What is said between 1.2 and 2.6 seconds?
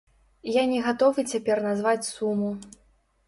цяпер назваць суму.